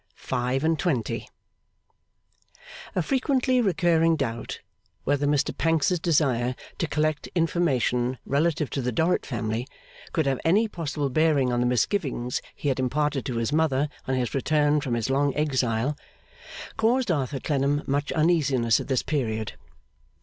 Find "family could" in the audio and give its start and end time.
9.27-10.25